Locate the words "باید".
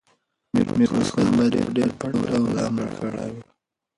1.37-1.55